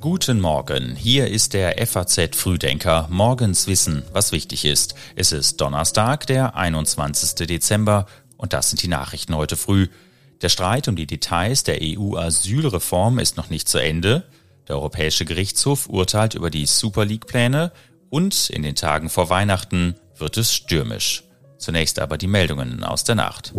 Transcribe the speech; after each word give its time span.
Guten 0.00 0.40
Morgen, 0.40 0.96
hier 0.96 1.28
ist 1.28 1.52
der 1.52 1.86
FAZ 1.86 2.34
Frühdenker. 2.34 3.06
Morgens 3.10 3.66
wissen, 3.66 4.02
was 4.14 4.32
wichtig 4.32 4.64
ist. 4.64 4.94
Es 5.14 5.30
ist 5.30 5.60
Donnerstag, 5.60 6.26
der 6.26 6.56
21. 6.56 7.46
Dezember 7.46 8.06
und 8.38 8.54
das 8.54 8.70
sind 8.70 8.82
die 8.82 8.88
Nachrichten 8.88 9.36
heute 9.36 9.58
früh. 9.58 9.88
Der 10.40 10.48
Streit 10.48 10.88
um 10.88 10.96
die 10.96 11.06
Details 11.06 11.64
der 11.64 11.80
EU-Asylreform 11.82 13.18
ist 13.18 13.36
noch 13.36 13.50
nicht 13.50 13.68
zu 13.68 13.76
Ende. 13.76 14.24
Der 14.68 14.76
Europäische 14.76 15.26
Gerichtshof 15.26 15.86
urteilt 15.86 16.34
über 16.34 16.48
die 16.48 16.64
Super 16.64 17.04
League-Pläne 17.04 17.70
und 18.08 18.48
in 18.48 18.62
den 18.62 18.76
Tagen 18.76 19.10
vor 19.10 19.28
Weihnachten 19.28 19.96
wird 20.16 20.38
es 20.38 20.54
stürmisch. 20.54 21.24
Zunächst 21.58 21.98
aber 21.98 22.16
die 22.16 22.26
Meldungen 22.26 22.84
aus 22.84 23.04
der 23.04 23.16
Nacht. 23.16 23.52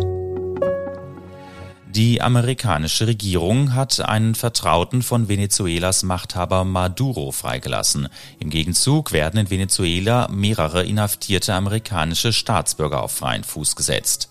Die 1.94 2.22
amerikanische 2.22 3.06
Regierung 3.06 3.74
hat 3.74 4.00
einen 4.00 4.34
Vertrauten 4.34 5.02
von 5.02 5.28
Venezuelas 5.28 6.04
Machthaber 6.04 6.64
Maduro 6.64 7.32
freigelassen. 7.32 8.08
Im 8.38 8.48
Gegenzug 8.48 9.12
werden 9.12 9.38
in 9.38 9.50
Venezuela 9.50 10.26
mehrere 10.28 10.84
inhaftierte 10.84 11.52
amerikanische 11.52 12.32
Staatsbürger 12.32 13.02
auf 13.02 13.12
freien 13.12 13.44
Fuß 13.44 13.76
gesetzt. 13.76 14.30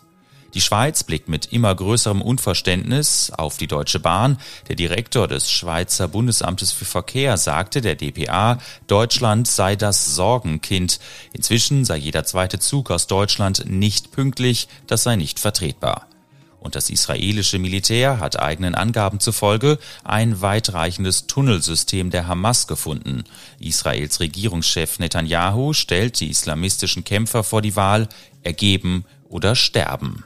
Die 0.56 0.62
Schweiz 0.62 1.04
blickt 1.04 1.30
mit 1.30 1.54
immer 1.54 1.76
größerem 1.76 2.24
Unverständnis 2.24 3.30
auf 3.30 3.58
die 3.58 3.68
Deutsche 3.68 4.00
Bahn. 4.00 4.40
Der 4.68 4.76
Direktor 4.76 5.28
des 5.28 5.52
Schweizer 5.52 6.08
Bundesamtes 6.08 6.72
für 6.72 6.86
Verkehr 6.86 7.38
sagte 7.38 7.82
der 7.82 7.94
DPA, 7.94 8.58
Deutschland 8.88 9.48
sei 9.48 9.76
das 9.76 10.16
Sorgenkind. 10.16 11.00
Inzwischen 11.32 11.86
sei 11.86 11.98
jeder 11.98 12.24
zweite 12.24 12.58
Zug 12.58 12.90
aus 12.90 13.06
Deutschland 13.06 13.66
nicht 13.68 14.12
pünktlich, 14.12 14.68
das 14.88 15.04
sei 15.04 15.16
nicht 15.16 15.40
vertretbar 15.40 16.08
und 16.62 16.76
das 16.76 16.90
israelische 16.90 17.60
Militär 17.60 18.20
hat 18.20 18.40
eigenen 18.40 18.76
Angaben 18.76 19.20
zufolge 19.20 19.80
ein 20.04 20.42
weitreichendes 20.42 21.26
Tunnelsystem 21.26 22.12
der 22.12 22.28
Hamas 22.28 22.68
gefunden. 22.68 23.24
Israels 23.60 24.20
Regierungschef 24.20 25.00
Netanyahu 25.00 25.74
stellt 25.74 26.20
die 26.20 26.30
islamistischen 26.30 27.04
Kämpfer 27.04 27.44
vor 27.44 27.62
die 27.62 27.76
Wahl, 27.76 28.08
ergeben 28.44 29.06
oder 29.28 29.56
sterben. 29.56 30.24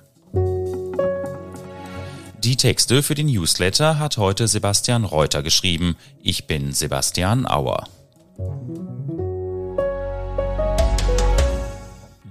Die 2.44 2.58
Texte 2.58 3.02
für 3.02 3.16
den 3.16 3.28
Newsletter 3.28 3.98
hat 3.98 4.18
heute 4.18 4.48
Sebastian 4.48 5.06
Reuter 5.06 5.42
geschrieben. 5.42 5.96
Ich 6.22 6.46
bin 6.46 6.74
Sebastian 6.74 7.48
Auer. 7.48 7.88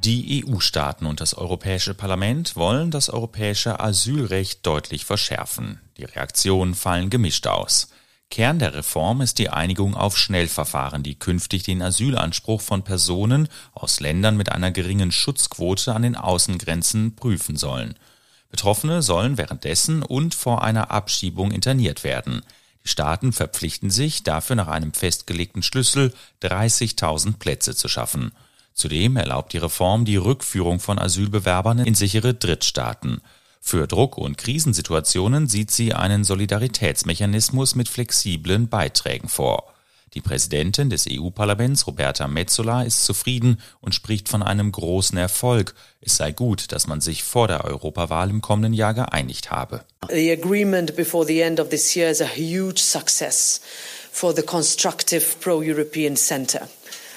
Die 0.05 0.45
EU-Staaten 0.45 1.07
und 1.07 1.23
das 1.23 1.33
Europäische 1.33 1.95
Parlament 1.95 2.57
wollen 2.57 2.91
das 2.91 3.09
europäische 3.09 3.81
Asylrecht 3.81 4.67
deutlich 4.67 5.07
verschärfen. 5.07 5.81
Die 5.97 6.05
Reaktionen 6.05 6.75
fallen 6.75 7.09
gemischt 7.09 7.47
aus. 7.47 7.89
Kern 8.31 8.59
der 8.59 8.75
Reform 8.75 9.23
ist 9.23 9.39
die 9.39 9.49
Einigung 9.49 9.95
auf 9.95 10.19
Schnellverfahren, 10.19 11.03
die 11.03 11.19
künftig 11.19 11.63
den 11.63 11.81
Asylanspruch 11.81 12.61
von 12.61 12.83
Personen 12.83 13.49
aus 13.73 13.99
Ländern 14.01 14.37
mit 14.37 14.53
einer 14.53 14.71
geringen 14.71 15.11
Schutzquote 15.11 15.95
an 15.95 16.03
den 16.03 16.17
Außengrenzen 16.17 17.17
prüfen 17.17 17.57
sollen. 17.57 17.95
Betroffene 18.51 19.01
sollen 19.01 19.39
währenddessen 19.39 20.03
und 20.03 20.35
vor 20.35 20.63
einer 20.63 20.91
Abschiebung 20.91 21.51
interniert 21.51 22.05
werden. 22.05 22.43
Die 22.85 22.89
Staaten 22.89 23.33
verpflichten 23.33 23.89
sich, 23.89 24.23
dafür 24.23 24.57
nach 24.57 24.69
einem 24.69 24.93
festgelegten 24.93 25.63
Schlüssel 25.63 26.13
30.000 26.43 27.39
Plätze 27.39 27.75
zu 27.75 27.89
schaffen. 27.89 28.33
Zudem 28.75 29.17
erlaubt 29.17 29.53
die 29.53 29.59
Reform 29.59 30.05
die 30.05 30.17
Rückführung 30.17 30.81
von 30.81 30.99
Asylbewerbern 30.99 31.79
in 31.79 31.95
sichere 31.95 32.35
Drittstaaten. 32.35 33.21
Für 33.61 33.87
Druck- 33.87 34.19
und 34.19 34.37
Krisensituationen 34.37 35.47
sieht 35.47 35.71
sie 35.71 35.95
einen 35.95 36.25
Solidaritätsmechanismus 36.25 37.77
mit 37.77 37.89
flexiblen 37.89 38.69
Beiträgen 38.69 39.29
vor. 39.29 39.73
Die 40.13 40.21
Präsidentin 40.21 40.91
des 40.91 41.07
EU-Parlaments, 41.11 41.87
Roberta 41.87 42.29
Metsola, 42.29 42.83
ist 42.83 43.05
zufrieden 43.05 43.61
und 43.81 43.95
spricht 43.95 44.29
von 44.29 44.43
einem 44.43 44.71
großen 44.71 45.19
Erfolg. 45.19 45.75
Es 46.01 46.17
sei 46.17 46.31
gut, 46.31 46.71
dass 46.73 46.87
man 46.87 47.01
sich 47.01 47.25
vor 47.25 47.49
der 47.49 47.65
Europawahl 47.65 48.31
im 48.31 48.41
kommenden 48.41 48.75
Jahr 48.75 48.95
geeinigt 48.95 49.51
habe. 49.51 49.85
The 50.09 50.31
agreement 50.31 50.95
before 50.95 51.27
the 51.27 51.41
end 51.41 51.59
of 51.59 51.71
this 51.71 51.97
year 51.97 52.11
is 52.11 52.21
a 52.21 52.29
huge 52.29 52.81
success 52.81 53.61
for 54.13 54.35
the 54.35 54.43
constructive 54.43 55.25
pro-European 55.41 56.17
center 56.17 56.69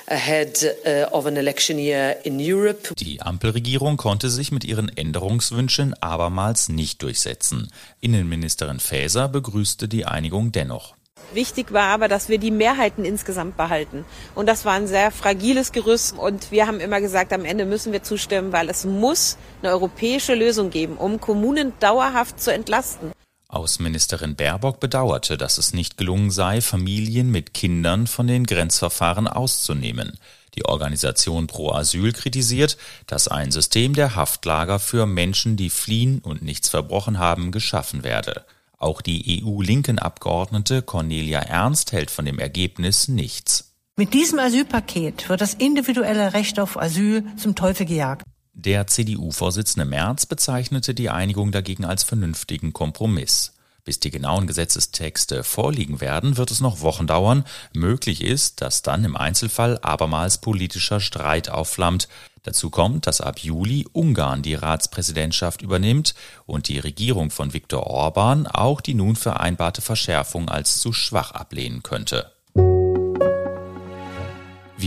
ahead 0.07 0.75
uh, 0.85 1.13
of 1.13 1.25
an 1.25 1.37
election 1.37 1.77
year 1.77 2.17
in 2.23 2.39
Europe. 2.39 2.93
Die 2.95 3.21
Ampelregierung 3.21 3.97
konnte 3.97 4.29
sich 4.29 4.51
mit 4.51 4.63
ihren 4.63 4.89
Änderungswünschen 4.89 5.93
abermals 6.01 6.69
nicht 6.69 7.01
durchsetzen. 7.01 7.71
Innenministerin 7.99 8.79
Faeser 8.79 9.27
begrüßte 9.27 9.87
die 9.87 10.05
Einigung 10.05 10.51
dennoch. 10.51 10.95
Wichtig 11.33 11.73
war 11.73 11.89
aber, 11.89 12.07
dass 12.07 12.29
wir 12.29 12.37
die 12.37 12.51
Mehrheiten 12.51 13.03
insgesamt 13.03 13.57
behalten. 13.57 14.05
Und 14.33 14.47
das 14.47 14.63
war 14.63 14.73
ein 14.73 14.87
sehr 14.87 15.11
fragiles 15.11 15.73
Gerüst. 15.73 16.17
Und 16.17 16.51
wir 16.51 16.67
haben 16.67 16.79
immer 16.79 17.01
gesagt, 17.01 17.33
am 17.33 17.43
Ende 17.43 17.65
müssen 17.65 17.91
wir 17.91 18.01
zustimmen, 18.01 18.53
weil 18.53 18.69
es 18.69 18.85
muss 18.85 19.37
eine 19.61 19.73
europäische 19.73 20.35
Lösung 20.35 20.69
geben, 20.69 20.95
um 20.95 21.19
Kommunen 21.19 21.73
dauerhaft 21.79 22.39
zu 22.39 22.53
entlasten. 22.53 23.11
Außenministerin 23.49 24.35
Baerbock 24.35 24.79
bedauerte, 24.79 25.37
dass 25.37 25.57
es 25.57 25.73
nicht 25.73 25.97
gelungen 25.97 26.31
sei, 26.31 26.61
Familien 26.61 27.31
mit 27.31 27.53
Kindern 27.53 28.07
von 28.07 28.27
den 28.27 28.45
Grenzverfahren 28.45 29.27
auszunehmen. 29.27 30.19
Die 30.55 30.65
Organisation 30.65 31.47
Pro 31.47 31.71
Asyl 31.71 32.13
kritisiert, 32.13 32.77
dass 33.05 33.27
ein 33.27 33.51
System 33.51 33.93
der 33.93 34.15
Haftlager 34.15 34.79
für 34.79 35.05
Menschen, 35.05 35.55
die 35.55 35.69
fliehen 35.69 36.19
und 36.19 36.41
nichts 36.41 36.67
verbrochen 36.67 37.19
haben, 37.19 37.51
geschaffen 37.51 38.03
werde. 38.03 38.43
Auch 38.77 39.01
die 39.01 39.43
EU-linken 39.43 39.97
Abgeordnete 39.97 40.81
Cornelia 40.81 41.39
Ernst 41.39 41.91
hält 41.91 42.11
von 42.11 42.25
dem 42.25 42.39
Ergebnis 42.39 43.07
nichts. 43.07 43.73
Mit 43.95 44.13
diesem 44.13 44.37
Asylpaket 44.39 45.29
wird 45.29 45.41
das 45.41 45.55
individuelle 45.55 46.33
Recht 46.33 46.59
auf 46.59 46.79
Asyl 46.79 47.23
zum 47.37 47.55
Teufel 47.55 47.85
gejagt. 47.85 48.23
Der 48.59 48.87
CDU-Vorsitzende 48.87 49.85
Merz 49.85 50.25
bezeichnete 50.25 50.95
die 50.95 51.11
Einigung 51.11 51.51
dagegen 51.51 51.85
als 51.85 52.03
vernünftigen 52.03 52.73
Kompromiss. 52.73 53.53
Bis 53.83 53.99
die 53.99 54.09
genauen 54.09 54.47
Gesetzestexte 54.47 55.43
vorliegen 55.43 56.01
werden, 56.01 56.37
wird 56.37 56.49
es 56.49 56.59
noch 56.59 56.81
Wochen 56.81 57.05
dauern. 57.05 57.43
Möglich 57.73 58.23
ist, 58.23 58.61
dass 58.61 58.81
dann 58.81 59.05
im 59.05 59.15
Einzelfall 59.15 59.77
abermals 59.83 60.39
politischer 60.39 60.99
Streit 60.99 61.51
aufflammt. 61.51 62.07
Dazu 62.41 62.71
kommt, 62.71 63.05
dass 63.05 63.21
ab 63.21 63.37
Juli 63.37 63.85
Ungarn 63.93 64.41
die 64.41 64.55
Ratspräsidentschaft 64.55 65.61
übernimmt 65.61 66.15
und 66.47 66.67
die 66.67 66.79
Regierung 66.79 67.29
von 67.29 67.53
Viktor 67.53 67.85
Orban 67.85 68.47
auch 68.47 68.81
die 68.81 68.95
nun 68.95 69.15
vereinbarte 69.15 69.83
Verschärfung 69.83 70.49
als 70.49 70.79
zu 70.79 70.93
schwach 70.93 71.29
ablehnen 71.29 71.83
könnte. 71.83 72.31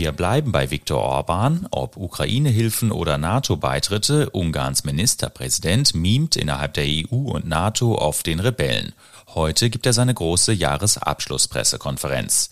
Wir 0.01 0.13
bleiben 0.13 0.51
bei 0.51 0.71
Viktor 0.71 0.97
Orban. 0.97 1.67
Ob 1.69 1.95
Ukraine-Hilfen 1.95 2.91
oder 2.91 3.19
NATO-Beitritte, 3.19 4.31
Ungarns 4.31 4.83
Ministerpräsident 4.83 5.93
mimt 5.93 6.35
innerhalb 6.35 6.73
der 6.73 6.85
EU 6.85 7.17
und 7.17 7.47
NATO 7.47 7.99
oft 7.99 8.25
den 8.25 8.39
Rebellen. 8.39 8.93
Heute 9.35 9.69
gibt 9.69 9.85
er 9.85 9.93
seine 9.93 10.15
große 10.15 10.53
Jahresabschlusspressekonferenz. 10.53 12.49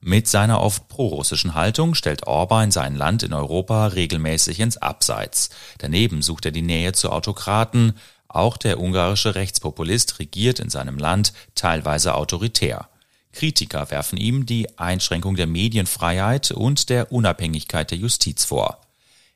Mit 0.00 0.28
seiner 0.28 0.60
oft 0.60 0.86
prorussischen 0.86 1.54
Haltung 1.54 1.96
stellt 1.96 2.28
Orban 2.28 2.70
sein 2.70 2.94
Land 2.94 3.24
in 3.24 3.32
Europa 3.32 3.88
regelmäßig 3.88 4.60
ins 4.60 4.76
Abseits. 4.76 5.50
Daneben 5.78 6.22
sucht 6.22 6.46
er 6.46 6.52
die 6.52 6.62
Nähe 6.62 6.92
zu 6.92 7.10
Autokraten. 7.10 7.94
Auch 8.28 8.56
der 8.56 8.78
ungarische 8.78 9.34
Rechtspopulist 9.34 10.20
regiert 10.20 10.60
in 10.60 10.70
seinem 10.70 10.98
Land 10.98 11.32
teilweise 11.56 12.14
autoritär. 12.14 12.88
Kritiker 13.32 13.90
werfen 13.90 14.18
ihm 14.18 14.46
die 14.46 14.78
Einschränkung 14.78 15.36
der 15.36 15.46
Medienfreiheit 15.46 16.50
und 16.50 16.88
der 16.88 17.12
Unabhängigkeit 17.12 17.90
der 17.90 17.98
Justiz 17.98 18.44
vor. 18.44 18.80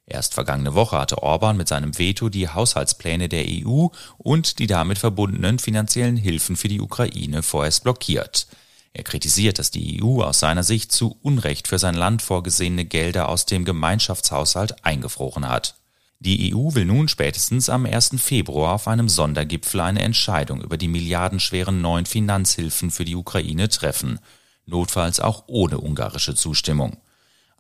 Erst 0.07 0.35
vergangene 0.35 0.75
Woche 0.75 0.99
hatte 0.99 1.23
Orban 1.23 1.57
mit 1.57 1.67
seinem 1.67 1.99
Veto 1.99 2.29
die 2.29 2.49
Haushaltspläne 2.49 3.29
der 3.29 3.45
EU 3.49 3.89
und 4.19 4.61
die 4.61 4.69
damit 4.69 4.99
verbundenen 4.99 5.59
finanziellen 5.59 6.17
Hilfen 6.17 6.57
für 6.57 6.69
die 6.69 6.81
Ukraine 6.81 7.43
vorerst 7.43 7.83
blockiert. 7.83 8.47
Er 8.93 9.03
kritisiert, 9.03 9.59
dass 9.59 9.73
die 9.73 10.03
EU 10.03 10.23
aus 10.23 10.39
seiner 10.39 10.63
Sicht 10.63 10.93
zu 10.93 11.19
Unrecht 11.23 11.67
für 11.67 11.79
sein 11.79 11.95
Land 11.95 12.23
vorgesehene 12.23 12.85
Gelder 12.85 13.29
aus 13.29 13.45
dem 13.47 13.65
Gemeinschaftshaushalt 13.65 14.85
eingefroren 14.85 15.49
hat. 15.49 15.75
Die 16.19 16.55
EU 16.55 16.75
will 16.75 16.87
nun 16.87 17.09
spätestens 17.09 17.69
am 17.69 17.85
1. 17.85 18.13
Februar 18.17 18.75
auf 18.75 18.89
einem 18.89 19.09
Sondergipfel 19.09 19.81
eine 19.81 20.01
Entscheidung 20.01 20.63
über 20.63 20.79
die 20.79 20.89
milliardenschweren 20.89 21.83
neuen 21.83 22.07
Finanzhilfen 22.07 22.91
für 22.91 23.05
die 23.05 23.17
Ukraine 23.17 23.69
treffen, 23.69 24.19
notfalls 24.65 25.21
auch 25.21 25.45
ohne 25.47 25.79
ungarische 25.79 26.35
Zustimmung. 26.35 26.97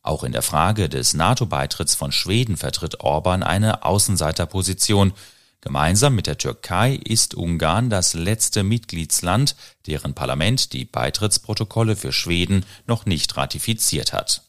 Auch 0.02 0.24
in 0.24 0.32
der 0.32 0.42
Frage 0.42 0.88
des 0.88 1.14
NATO-Beitritts 1.14 1.94
von 1.94 2.12
Schweden 2.12 2.56
vertritt 2.56 3.00
Orban 3.00 3.42
eine 3.42 3.84
Außenseiterposition. 3.84 5.12
Gemeinsam 5.60 6.14
mit 6.14 6.26
der 6.26 6.38
Türkei 6.38 6.94
ist 6.94 7.34
Ungarn 7.34 7.90
das 7.90 8.14
letzte 8.14 8.62
Mitgliedsland, 8.62 9.56
deren 9.86 10.14
Parlament 10.14 10.72
die 10.72 10.84
Beitrittsprotokolle 10.84 11.96
für 11.96 12.12
Schweden 12.12 12.64
noch 12.86 13.04
nicht 13.04 13.36
ratifiziert 13.36 14.12
hat. 14.12 14.45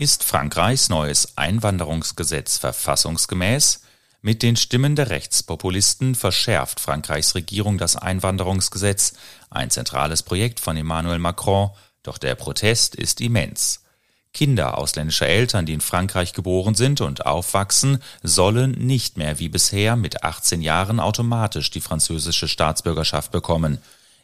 Ist 0.00 0.24
Frankreichs 0.24 0.88
neues 0.88 1.36
Einwanderungsgesetz 1.36 2.56
verfassungsgemäß? 2.56 3.82
Mit 4.22 4.42
den 4.42 4.56
Stimmen 4.56 4.96
der 4.96 5.10
Rechtspopulisten 5.10 6.14
verschärft 6.14 6.80
Frankreichs 6.80 7.34
Regierung 7.34 7.76
das 7.76 7.96
Einwanderungsgesetz, 7.96 9.12
ein 9.50 9.68
zentrales 9.68 10.22
Projekt 10.22 10.58
von 10.58 10.78
Emmanuel 10.78 11.18
Macron, 11.18 11.68
doch 12.02 12.16
der 12.16 12.34
Protest 12.34 12.94
ist 12.94 13.20
immens. 13.20 13.84
Kinder 14.32 14.78
ausländischer 14.78 15.26
Eltern, 15.26 15.66
die 15.66 15.74
in 15.74 15.82
Frankreich 15.82 16.32
geboren 16.32 16.74
sind 16.74 17.02
und 17.02 17.26
aufwachsen, 17.26 18.02
sollen 18.22 18.70
nicht 18.70 19.18
mehr 19.18 19.38
wie 19.38 19.50
bisher 19.50 19.96
mit 19.96 20.24
18 20.24 20.62
Jahren 20.62 20.98
automatisch 20.98 21.70
die 21.70 21.82
französische 21.82 22.48
Staatsbürgerschaft 22.48 23.32
bekommen. 23.32 23.76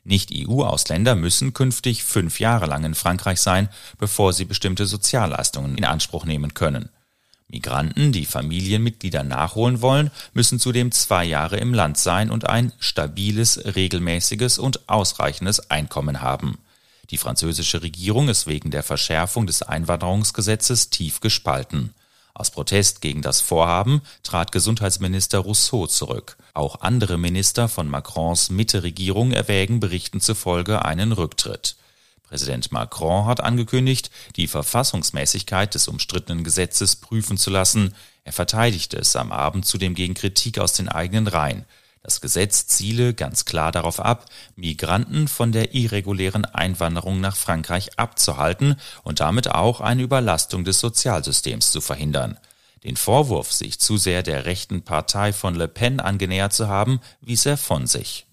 Nicht-EU-Ausländer 0.06 1.16
müssen 1.16 1.52
künftig 1.52 2.04
fünf 2.04 2.38
Jahre 2.38 2.66
lang 2.66 2.84
in 2.84 2.94
Frankreich 2.94 3.40
sein, 3.40 3.68
bevor 3.98 4.32
sie 4.32 4.44
bestimmte 4.44 4.86
Sozialleistungen 4.86 5.76
in 5.76 5.84
Anspruch 5.84 6.24
nehmen 6.24 6.54
können. 6.54 6.88
Migranten, 7.48 8.12
die 8.12 8.24
Familienmitglieder 8.24 9.24
nachholen 9.24 9.80
wollen, 9.80 10.10
müssen 10.32 10.58
zudem 10.58 10.92
zwei 10.92 11.24
Jahre 11.24 11.56
im 11.56 11.74
Land 11.74 11.98
sein 11.98 12.30
und 12.30 12.48
ein 12.48 12.72
stabiles, 12.78 13.60
regelmäßiges 13.76 14.58
und 14.58 14.88
ausreichendes 14.88 15.70
Einkommen 15.70 16.22
haben. 16.22 16.58
Die 17.10 17.18
französische 17.18 17.82
Regierung 17.82 18.28
ist 18.28 18.46
wegen 18.46 18.70
der 18.70 18.82
Verschärfung 18.82 19.46
des 19.46 19.62
Einwanderungsgesetzes 19.62 20.90
tief 20.90 21.20
gespalten. 21.20 21.94
Aus 22.38 22.50
Protest 22.50 23.00
gegen 23.00 23.22
das 23.22 23.40
Vorhaben 23.40 24.02
trat 24.22 24.52
Gesundheitsminister 24.52 25.38
Rousseau 25.38 25.86
zurück. 25.86 26.36
Auch 26.52 26.82
andere 26.82 27.16
Minister 27.16 27.66
von 27.66 27.88
Macrons 27.88 28.50
Mitte-Regierung 28.50 29.32
erwägen 29.32 29.80
Berichten 29.80 30.20
zufolge 30.20 30.84
einen 30.84 31.12
Rücktritt. 31.12 31.76
Präsident 32.24 32.72
Macron 32.72 33.24
hat 33.24 33.40
angekündigt, 33.40 34.10
die 34.36 34.48
Verfassungsmäßigkeit 34.48 35.74
des 35.74 35.88
umstrittenen 35.88 36.44
Gesetzes 36.44 36.96
prüfen 36.96 37.38
zu 37.38 37.48
lassen. 37.48 37.94
Er 38.24 38.34
verteidigte 38.34 38.98
es 38.98 39.16
am 39.16 39.32
Abend 39.32 39.64
zudem 39.64 39.94
gegen 39.94 40.12
Kritik 40.12 40.58
aus 40.58 40.74
den 40.74 40.90
eigenen 40.90 41.28
Reihen. 41.28 41.64
Das 42.06 42.20
Gesetz 42.20 42.68
ziele 42.68 43.14
ganz 43.14 43.46
klar 43.46 43.72
darauf 43.72 43.98
ab, 43.98 44.26
Migranten 44.54 45.26
von 45.26 45.50
der 45.50 45.74
irregulären 45.74 46.44
Einwanderung 46.44 47.20
nach 47.20 47.34
Frankreich 47.34 47.98
abzuhalten 47.98 48.76
und 49.02 49.18
damit 49.18 49.50
auch 49.50 49.80
eine 49.80 50.02
Überlastung 50.02 50.62
des 50.62 50.78
Sozialsystems 50.78 51.72
zu 51.72 51.80
verhindern. 51.80 52.38
Den 52.84 52.96
Vorwurf, 52.96 53.52
sich 53.52 53.80
zu 53.80 53.96
sehr 53.96 54.22
der 54.22 54.44
rechten 54.44 54.82
Partei 54.82 55.32
von 55.32 55.56
Le 55.56 55.66
Pen 55.66 55.98
angenähert 55.98 56.52
zu 56.52 56.68
haben, 56.68 57.00
wies 57.22 57.44
er 57.44 57.56
von 57.56 57.88
sich. 57.88 58.24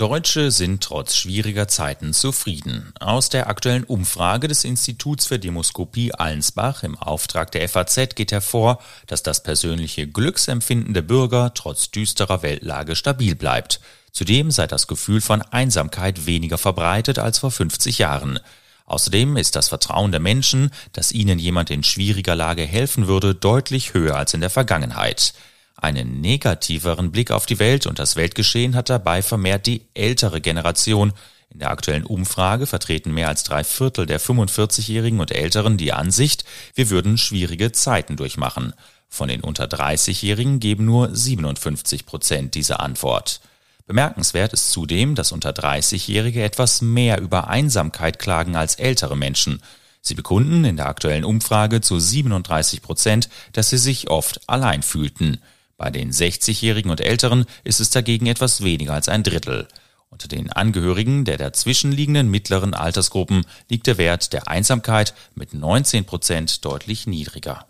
Deutsche 0.00 0.50
sind 0.50 0.82
trotz 0.82 1.14
schwieriger 1.14 1.68
Zeiten 1.68 2.14
zufrieden. 2.14 2.90
Aus 2.98 3.28
der 3.28 3.50
aktuellen 3.50 3.84
Umfrage 3.84 4.48
des 4.48 4.64
Instituts 4.64 5.26
für 5.26 5.38
Demoskopie 5.38 6.14
Allensbach 6.14 6.84
im 6.84 6.96
Auftrag 6.96 7.50
der 7.50 7.68
FAZ 7.68 8.14
geht 8.14 8.32
hervor, 8.32 8.80
dass 9.08 9.22
das 9.22 9.42
persönliche 9.42 10.06
Glücksempfinden 10.06 10.94
der 10.94 11.02
Bürger 11.02 11.52
trotz 11.52 11.90
düsterer 11.90 12.42
Weltlage 12.42 12.96
stabil 12.96 13.34
bleibt. 13.34 13.82
Zudem 14.10 14.50
sei 14.50 14.66
das 14.66 14.86
Gefühl 14.86 15.20
von 15.20 15.42
Einsamkeit 15.42 16.24
weniger 16.24 16.56
verbreitet 16.56 17.18
als 17.18 17.40
vor 17.40 17.50
50 17.50 17.98
Jahren. 17.98 18.40
Außerdem 18.86 19.36
ist 19.36 19.54
das 19.54 19.68
Vertrauen 19.68 20.12
der 20.12 20.20
Menschen, 20.20 20.70
dass 20.94 21.12
ihnen 21.12 21.38
jemand 21.38 21.68
in 21.68 21.84
schwieriger 21.84 22.34
Lage 22.34 22.62
helfen 22.62 23.06
würde, 23.06 23.34
deutlich 23.34 23.92
höher 23.92 24.16
als 24.16 24.32
in 24.32 24.40
der 24.40 24.48
Vergangenheit. 24.48 25.34
Einen 25.80 26.20
negativeren 26.20 27.10
Blick 27.10 27.30
auf 27.30 27.46
die 27.46 27.58
Welt 27.58 27.86
und 27.86 27.98
das 27.98 28.14
Weltgeschehen 28.14 28.74
hat 28.74 28.90
dabei 28.90 29.22
vermehrt 29.22 29.64
die 29.66 29.86
ältere 29.94 30.42
Generation. 30.42 31.14
In 31.48 31.60
der 31.60 31.70
aktuellen 31.70 32.04
Umfrage 32.04 32.66
vertreten 32.66 33.14
mehr 33.14 33.28
als 33.28 33.44
drei 33.44 33.64
Viertel 33.64 34.04
der 34.04 34.20
45-Jährigen 34.20 35.20
und 35.20 35.32
Älteren 35.32 35.78
die 35.78 35.94
Ansicht, 35.94 36.44
wir 36.74 36.90
würden 36.90 37.16
schwierige 37.16 37.72
Zeiten 37.72 38.16
durchmachen. 38.16 38.74
Von 39.08 39.28
den 39.28 39.40
unter 39.40 39.64
30-Jährigen 39.64 40.60
geben 40.60 40.84
nur 40.84 41.14
57 41.14 42.04
Prozent 42.04 42.54
diese 42.54 42.78
Antwort. 42.78 43.40
Bemerkenswert 43.86 44.52
ist 44.52 44.70
zudem, 44.70 45.14
dass 45.14 45.32
unter 45.32 45.50
30-Jährige 45.50 46.44
etwas 46.44 46.82
mehr 46.82 47.20
über 47.20 47.48
Einsamkeit 47.48 48.18
klagen 48.18 48.54
als 48.54 48.74
ältere 48.74 49.16
Menschen. 49.16 49.62
Sie 50.02 50.14
bekunden 50.14 50.64
in 50.64 50.76
der 50.76 50.86
aktuellen 50.86 51.24
Umfrage 51.24 51.80
zu 51.80 51.98
37 51.98 52.82
Prozent, 52.82 53.30
dass 53.52 53.70
sie 53.70 53.78
sich 53.78 54.10
oft 54.10 54.48
allein 54.48 54.82
fühlten. 54.82 55.40
Bei 55.80 55.88
den 55.88 56.12
60-Jährigen 56.12 56.90
und 56.90 57.00
Älteren 57.00 57.46
ist 57.64 57.80
es 57.80 57.88
dagegen 57.88 58.26
etwas 58.26 58.62
weniger 58.62 58.92
als 58.92 59.08
ein 59.08 59.22
Drittel. 59.22 59.66
Unter 60.10 60.28
den 60.28 60.52
Angehörigen 60.52 61.24
der 61.24 61.38
dazwischenliegenden 61.38 62.30
mittleren 62.30 62.74
Altersgruppen 62.74 63.46
liegt 63.70 63.86
der 63.86 63.96
Wert 63.96 64.34
der 64.34 64.46
Einsamkeit 64.46 65.14
mit 65.34 65.54
19 65.54 66.04
Prozent 66.04 66.66
deutlich 66.66 67.06
niedriger. 67.06 67.64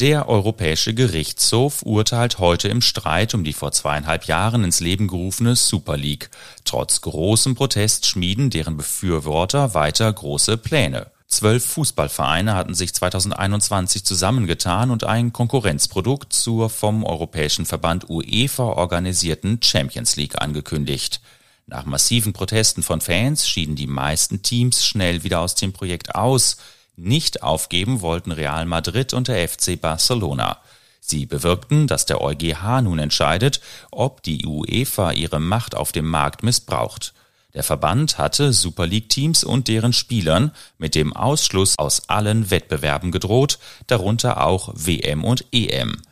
Der 0.00 0.28
Europäische 0.28 0.92
Gerichtshof 0.92 1.82
urteilt 1.82 2.40
heute 2.40 2.66
im 2.66 2.80
Streit 2.80 3.32
um 3.32 3.44
die 3.44 3.52
vor 3.52 3.70
zweieinhalb 3.70 4.24
Jahren 4.24 4.64
ins 4.64 4.80
Leben 4.80 5.06
gerufene 5.06 5.54
Super 5.54 5.96
League. 5.96 6.30
Trotz 6.64 7.00
großem 7.00 7.54
Protest 7.54 8.06
schmieden 8.06 8.50
deren 8.50 8.76
Befürworter 8.76 9.72
weiter 9.72 10.12
große 10.12 10.56
Pläne. 10.56 11.13
Zwölf 11.34 11.64
Fußballvereine 11.66 12.54
hatten 12.54 12.74
sich 12.74 12.94
2021 12.94 14.04
zusammengetan 14.04 14.92
und 14.92 15.02
ein 15.02 15.32
Konkurrenzprodukt 15.32 16.32
zur 16.32 16.70
vom 16.70 17.02
Europäischen 17.02 17.66
Verband 17.66 18.08
UEFA 18.08 18.62
organisierten 18.62 19.60
Champions 19.60 20.14
League 20.14 20.40
angekündigt. 20.40 21.20
Nach 21.66 21.86
massiven 21.86 22.34
Protesten 22.34 22.84
von 22.84 23.00
Fans 23.00 23.48
schieden 23.48 23.74
die 23.74 23.88
meisten 23.88 24.42
Teams 24.42 24.86
schnell 24.86 25.24
wieder 25.24 25.40
aus 25.40 25.56
dem 25.56 25.72
Projekt 25.72 26.14
aus. 26.14 26.58
Nicht 26.94 27.42
aufgeben 27.42 28.00
wollten 28.00 28.30
Real 28.30 28.64
Madrid 28.64 29.12
und 29.12 29.26
der 29.26 29.48
FC 29.48 29.80
Barcelona. 29.80 30.58
Sie 31.00 31.26
bewirkten, 31.26 31.88
dass 31.88 32.06
der 32.06 32.20
EuGH 32.20 32.82
nun 32.82 33.00
entscheidet, 33.00 33.60
ob 33.90 34.22
die 34.22 34.46
UEFA 34.46 35.10
ihre 35.10 35.40
Macht 35.40 35.74
auf 35.74 35.90
dem 35.90 36.08
Markt 36.08 36.44
missbraucht. 36.44 37.12
Der 37.54 37.62
Verband 37.62 38.18
hatte 38.18 38.52
Super 38.52 38.86
League-Teams 38.86 39.44
und 39.44 39.68
deren 39.68 39.92
Spielern 39.92 40.50
mit 40.76 40.94
dem 40.94 41.12
Ausschluss 41.12 41.78
aus 41.78 42.08
allen 42.08 42.50
Wettbewerben 42.50 43.12
gedroht, 43.12 43.58
darunter 43.86 44.44
auch 44.44 44.72
WM 44.74 45.24
und 45.24 45.44
EM. 45.52 46.02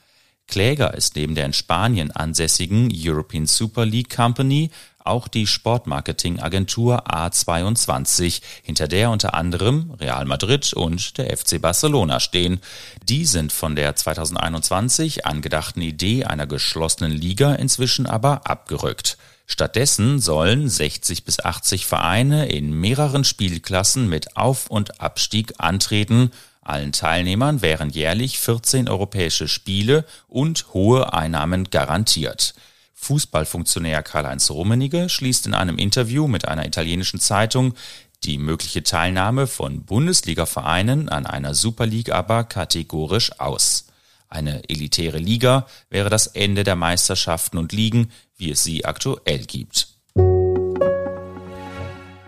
Kläger 0.47 0.95
ist 0.95 1.17
neben 1.17 1.35
der 1.35 1.47
in 1.47 1.53
Spanien 1.53 2.11
ansässigen 2.11 2.93
European 2.95 3.47
Super 3.47 3.87
League 3.87 4.15
Company 4.15 4.71
auch 5.05 5.27
die 5.27 5.47
Sportmarketingagentur 5.47 7.09
A22, 7.13 8.41
hinter 8.63 8.87
der 8.87 9.11
unter 9.11 9.35
anderem 9.35 9.93
Real 9.99 10.25
Madrid 10.27 10.73
und 10.75 11.19
der 11.19 11.37
FC 11.37 11.61
Barcelona 11.61 12.21
stehen. 12.21 12.61
Die 13.09 13.25
sind 13.25 13.53
von 13.53 13.75
der 13.75 13.97
2021 13.97 15.27
angedachten 15.27 15.83
Idee 15.83 16.25
einer 16.25 16.47
geschlossenen 16.47 17.13
Liga 17.13 17.55
inzwischen 17.55 18.07
aber 18.07 18.47
abgerückt. 18.47 19.17
Stattdessen 19.47 20.19
sollen 20.21 20.69
60 20.69 21.25
bis 21.25 21.41
80 21.41 21.87
Vereine 21.87 22.49
in 22.49 22.73
mehreren 22.73 23.25
Spielklassen 23.25 24.09
mit 24.09 24.37
Auf- 24.37 24.69
und 24.69 25.01
Abstieg 25.01 25.55
antreten. 25.59 26.31
Allen 26.63 26.93
Teilnehmern 26.93 27.61
wären 27.61 27.91
jährlich 27.91 28.39
14 28.39 28.89
europäische 28.89 29.49
Spiele 29.49 30.05
und 30.29 30.73
hohe 30.73 31.13
Einnahmen 31.13 31.71
garantiert. 31.71 32.55
Fußballfunktionär 32.95 34.03
Karl-Heinz 34.05 34.49
Rummenigge 34.51 35.09
schließt 35.09 35.47
in 35.47 35.55
einem 35.55 35.77
Interview 35.77 36.29
mit 36.29 36.47
einer 36.47 36.67
italienischen 36.67 37.19
Zeitung 37.19 37.75
die 38.23 38.39
mögliche 38.39 38.85
Teilnahme 38.85 39.49
von 39.49 39.85
Bundesliga-Vereinen 39.85 41.09
an 41.09 41.27
einer 41.27 41.55
Super 41.55 41.87
League 41.87 42.13
aber 42.13 42.45
kategorisch 42.45 43.41
aus. 43.41 43.87
Eine 44.29 44.63
elitäre 44.69 45.19
Liga 45.19 45.67
wäre 45.91 46.09
das 46.09 46.29
Ende 46.29 46.65
der 46.65 46.77
Meisterschaften 46.77 47.59
und 47.59 47.73
Ligen, 47.73 48.11
wie 48.43 48.51
es 48.51 48.65
sie 48.65 48.85
aktuell 48.85 49.45
gibt. 49.45 49.89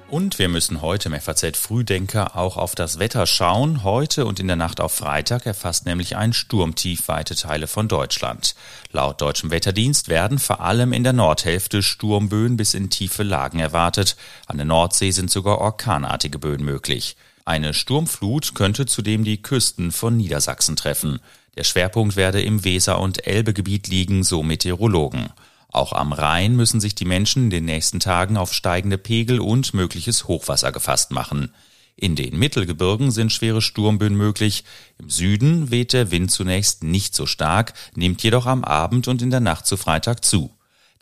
Und 0.08 0.38
wir 0.38 0.48
müssen 0.48 0.80
heute 0.80 1.08
im 1.08 1.20
FAZ 1.20 1.56
Frühdenker 1.56 2.36
auch 2.36 2.56
auf 2.56 2.76
das 2.76 3.00
Wetter 3.00 3.26
schauen. 3.26 3.82
Heute 3.82 4.26
und 4.26 4.38
in 4.38 4.46
der 4.46 4.54
Nacht 4.54 4.80
auf 4.80 4.94
Freitag 4.94 5.44
erfasst 5.44 5.86
nämlich 5.86 6.16
ein 6.16 6.32
Sturmtief 6.32 7.08
weite 7.08 7.34
Teile 7.34 7.66
von 7.66 7.88
Deutschland. 7.88 8.54
Laut 8.92 9.20
deutschem 9.20 9.50
Wetterdienst 9.50 10.08
werden 10.08 10.38
vor 10.38 10.60
allem 10.60 10.92
in 10.92 11.02
der 11.02 11.14
Nordhälfte 11.14 11.82
Sturmböen 11.82 12.56
bis 12.56 12.74
in 12.74 12.90
tiefe 12.90 13.24
Lagen 13.24 13.58
erwartet. 13.58 14.14
An 14.46 14.56
der 14.56 14.66
Nordsee 14.66 15.10
sind 15.10 15.32
sogar 15.32 15.58
orkanartige 15.58 16.38
Böen 16.38 16.64
möglich. 16.64 17.16
Eine 17.44 17.74
Sturmflut 17.74 18.54
könnte 18.54 18.86
zudem 18.86 19.24
die 19.24 19.42
Küsten 19.42 19.90
von 19.90 20.16
Niedersachsen 20.16 20.76
treffen. 20.76 21.18
Der 21.56 21.64
Schwerpunkt 21.64 22.14
werde 22.14 22.40
im 22.40 22.62
Weser- 22.62 23.00
und 23.00 23.26
Elbegebiet 23.26 23.88
liegen, 23.88 24.22
so 24.22 24.44
Meteorologen. 24.44 25.30
Auch 25.74 25.92
am 25.92 26.12
Rhein 26.12 26.54
müssen 26.54 26.80
sich 26.80 26.94
die 26.94 27.04
Menschen 27.04 27.44
in 27.44 27.50
den 27.50 27.64
nächsten 27.64 27.98
Tagen 27.98 28.36
auf 28.36 28.54
steigende 28.54 28.96
Pegel 28.96 29.40
und 29.40 29.74
mögliches 29.74 30.28
Hochwasser 30.28 30.70
gefasst 30.70 31.10
machen. 31.10 31.52
In 31.96 32.14
den 32.14 32.38
Mittelgebirgen 32.38 33.10
sind 33.10 33.32
schwere 33.32 33.60
Sturmböen 33.60 34.14
möglich. 34.14 34.62
Im 35.00 35.10
Süden 35.10 35.72
weht 35.72 35.92
der 35.92 36.12
Wind 36.12 36.30
zunächst 36.30 36.84
nicht 36.84 37.16
so 37.16 37.26
stark, 37.26 37.72
nimmt 37.96 38.22
jedoch 38.22 38.46
am 38.46 38.62
Abend 38.62 39.08
und 39.08 39.20
in 39.20 39.30
der 39.30 39.40
Nacht 39.40 39.66
zu 39.66 39.76
Freitag 39.76 40.24
zu. 40.24 40.52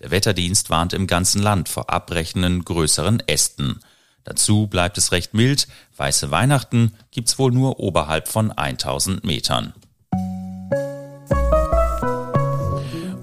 Der 0.01 0.11
Wetterdienst 0.11 0.71
warnt 0.71 0.95
im 0.95 1.07
ganzen 1.07 1.43
Land 1.43 1.69
vor 1.69 1.91
abbrechenden 1.91 2.65
größeren 2.65 3.21
Ästen. 3.27 3.79
Dazu 4.25 4.69
bleibt 4.69 4.97
es 4.97 5.13
recht 5.13 5.35
mild, 5.35 5.69
weiße 5.99 6.31
Weihnachten 6.31 6.95
gibt's 7.11 7.39
wohl 7.39 7.53
nur 7.53 7.79
oberhalb 7.79 8.27
von 8.27 8.51
1000 8.51 9.23
Metern. 9.23 9.75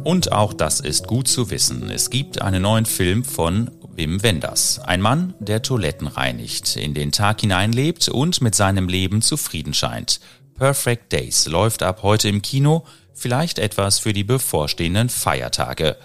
Und 0.03 0.32
auch 0.32 0.53
das 0.53 0.79
ist 0.79 1.08
gut 1.08 1.27
zu 1.27 1.50
wissen. 1.50 1.89
Es 1.91 2.10
gibt 2.10 2.41
einen 2.41 2.62
neuen 2.62 2.86
Film 2.86 3.24
von 3.24 3.70
Wim 3.96 4.24
Wenders. 4.24 4.79
Ein 4.79 5.01
Mann, 5.01 5.34
der 5.39 5.62
Toiletten 5.62 6.08
reinigt, 6.08 6.77
in 6.77 6.94
den 6.94 7.12
Tag 7.12 7.41
hineinlebt 7.41 8.08
und 8.08 8.41
mit 8.41 8.56
seinem 8.56 8.88
Leben 8.88 9.22
zufrieden 9.22 9.74
scheint. 9.74 10.22
Perfect 10.56 11.12
Days 11.12 11.48
läuft 11.48 11.84
ab 11.84 12.01
heute 12.01 12.29
im 12.29 12.41
Kino, 12.41 12.86
vielleicht 13.13 13.60
etwas 13.60 14.00
für 14.00 14.13
die 14.13 14.24
bevorstehenden 14.24 15.10
Feiertage. 15.10 15.98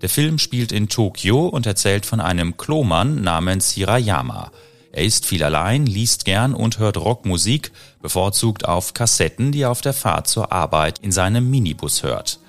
Der 0.00 0.08
Film 0.08 0.38
spielt 0.38 0.70
in 0.70 0.88
Tokio 0.88 1.46
und 1.46 1.66
erzählt 1.66 2.06
von 2.06 2.20
einem 2.20 2.56
Klomann 2.56 3.20
namens 3.20 3.72
Hirayama. 3.72 4.52
Er 4.92 5.04
ist 5.04 5.26
viel 5.26 5.42
allein, 5.42 5.86
liest 5.86 6.24
gern 6.24 6.54
und 6.54 6.78
hört 6.78 6.96
Rockmusik, 6.96 7.72
bevorzugt 8.00 8.64
auf 8.66 8.94
Kassetten, 8.94 9.52
die 9.52 9.62
er 9.62 9.70
auf 9.70 9.80
der 9.80 9.92
Fahrt 9.92 10.26
zur 10.26 10.52
Arbeit 10.52 11.00
in 11.00 11.12
seinem 11.12 11.50
Minibus 11.50 12.02
hört. 12.02 12.40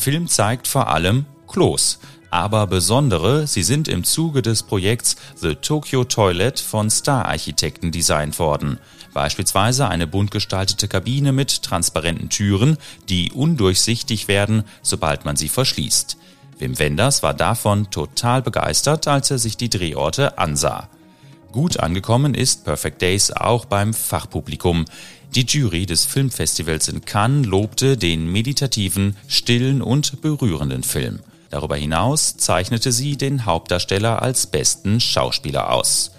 Der 0.00 0.12
Film 0.12 0.28
zeigt 0.28 0.66
vor 0.66 0.88
allem 0.88 1.26
Klos, 1.46 1.98
aber 2.30 2.66
besondere, 2.66 3.46
sie 3.46 3.62
sind 3.62 3.86
im 3.86 4.02
Zuge 4.02 4.40
des 4.40 4.62
Projekts 4.62 5.16
The 5.36 5.56
Tokyo 5.56 6.04
Toilet 6.04 6.58
von 6.58 6.88
Star-Architekten 6.88 7.92
designt 7.92 8.38
worden. 8.38 8.78
Beispielsweise 9.12 9.88
eine 9.88 10.06
bunt 10.06 10.30
gestaltete 10.30 10.88
Kabine 10.88 11.32
mit 11.32 11.62
transparenten 11.62 12.30
Türen, 12.30 12.78
die 13.10 13.30
undurchsichtig 13.30 14.26
werden, 14.26 14.64
sobald 14.80 15.26
man 15.26 15.36
sie 15.36 15.50
verschließt. 15.50 16.16
Wim 16.58 16.78
Wenders 16.78 17.22
war 17.22 17.34
davon 17.34 17.90
total 17.90 18.40
begeistert, 18.40 19.06
als 19.06 19.30
er 19.30 19.38
sich 19.38 19.58
die 19.58 19.68
Drehorte 19.68 20.38
ansah. 20.38 20.88
Gut 21.52 21.78
angekommen 21.78 22.34
ist 22.34 22.64
Perfect 22.64 23.02
Days 23.02 23.32
auch 23.32 23.66
beim 23.66 23.92
Fachpublikum. 23.92 24.86
Die 25.34 25.46
Jury 25.46 25.86
des 25.86 26.06
Filmfestivals 26.06 26.88
in 26.88 27.04
Cannes 27.04 27.46
lobte 27.46 27.96
den 27.96 28.26
meditativen, 28.26 29.16
stillen 29.28 29.80
und 29.80 30.22
berührenden 30.22 30.82
Film. 30.82 31.20
Darüber 31.50 31.76
hinaus 31.76 32.36
zeichnete 32.36 32.90
sie 32.90 33.16
den 33.16 33.44
Hauptdarsteller 33.44 34.22
als 34.22 34.48
besten 34.48 34.98
Schauspieler 34.98 35.72
aus. 35.72 36.10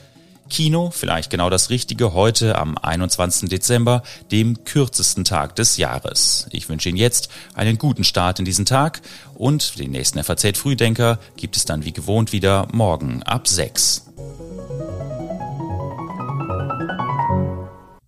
Kino, 0.49 0.91
vielleicht 0.91 1.29
genau 1.29 1.49
das 1.49 1.69
Richtige 1.69 2.13
heute 2.13 2.57
am 2.57 2.77
21. 2.77 3.49
Dezember, 3.49 4.03
dem 4.31 4.63
kürzesten 4.63 5.25
Tag 5.25 5.57
des 5.57 5.75
Jahres. 5.75 6.47
Ich 6.51 6.69
wünsche 6.69 6.87
Ihnen 6.87 6.97
jetzt 6.97 7.29
einen 7.53 7.77
guten 7.77 8.05
Start 8.05 8.39
in 8.39 8.45
diesen 8.45 8.65
Tag 8.65 9.01
und 9.33 9.77
den 9.77 9.91
nächsten 9.91 10.23
FAZ 10.23 10.57
Frühdenker 10.57 11.19
gibt 11.35 11.57
es 11.57 11.65
dann 11.65 11.83
wie 11.83 11.93
gewohnt 11.93 12.31
wieder 12.31 12.67
morgen 12.71 13.23
ab 13.23 13.47
6. 13.47 14.05